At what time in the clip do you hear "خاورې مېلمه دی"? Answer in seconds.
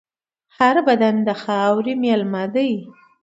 1.41-2.71